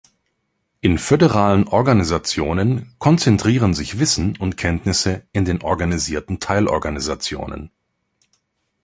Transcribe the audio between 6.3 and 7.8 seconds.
Teilorganisationen.